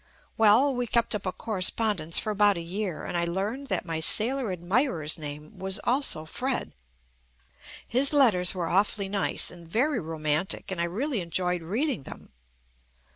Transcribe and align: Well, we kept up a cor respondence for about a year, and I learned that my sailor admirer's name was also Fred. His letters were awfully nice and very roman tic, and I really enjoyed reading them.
Well, 0.35 0.73
we 0.73 0.87
kept 0.87 1.13
up 1.13 1.27
a 1.27 1.31
cor 1.31 1.57
respondence 1.59 2.17
for 2.19 2.31
about 2.31 2.57
a 2.57 2.61
year, 2.61 3.05
and 3.05 3.15
I 3.15 3.25
learned 3.25 3.67
that 3.67 3.85
my 3.85 3.99
sailor 3.99 4.51
admirer's 4.51 5.19
name 5.19 5.59
was 5.59 5.79
also 5.83 6.25
Fred. 6.25 6.73
His 7.87 8.11
letters 8.11 8.55
were 8.55 8.65
awfully 8.67 9.09
nice 9.09 9.51
and 9.51 9.69
very 9.69 9.99
roman 9.99 10.47
tic, 10.47 10.71
and 10.71 10.81
I 10.81 10.85
really 10.85 11.21
enjoyed 11.21 11.61
reading 11.61 12.01
them. 12.01 12.29